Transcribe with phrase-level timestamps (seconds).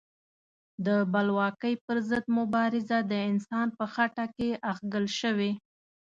[0.85, 5.51] د بلواکۍ پر ضد مبارزه د انسان په خټه کې اغږل شوې.